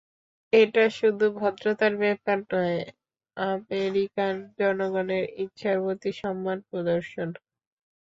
এটা 0.53 0.83
শুধু 0.99 1.25
ভদ্রতার 1.39 1.93
ব্যাপার 2.03 2.37
নয়, 2.51 2.79
আমেরিকান 3.37 4.33
জনগণের 4.59 5.23
ইচ্ছার 5.43 5.77
প্রতি 5.83 6.11
সম্মান 6.21 6.57
প্রদর্শন। 6.69 7.29